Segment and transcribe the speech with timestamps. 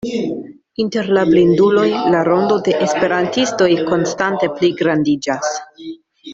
[0.83, 1.83] Inter la blinduloj,
[2.15, 5.57] la rondo de esperantistoj konstante pligrandiĝas.